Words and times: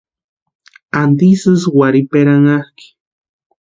¿Antisï 1.01 1.49
ísï 1.55 1.69
warhiperanhakʼi? 1.77 2.85